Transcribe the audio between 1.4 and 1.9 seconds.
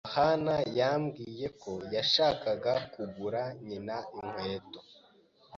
ko